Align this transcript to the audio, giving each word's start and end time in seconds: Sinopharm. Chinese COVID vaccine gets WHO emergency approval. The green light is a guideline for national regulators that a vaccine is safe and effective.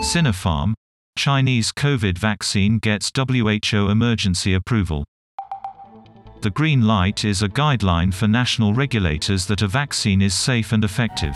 Sinopharm. 0.00 0.72
Chinese 1.18 1.72
COVID 1.72 2.16
vaccine 2.16 2.78
gets 2.78 3.12
WHO 3.14 3.90
emergency 3.90 4.54
approval. 4.54 5.04
The 6.40 6.48
green 6.48 6.86
light 6.86 7.22
is 7.22 7.42
a 7.42 7.48
guideline 7.50 8.14
for 8.14 8.26
national 8.26 8.72
regulators 8.72 9.44
that 9.46 9.60
a 9.60 9.68
vaccine 9.68 10.22
is 10.22 10.32
safe 10.32 10.72
and 10.72 10.84
effective. 10.84 11.34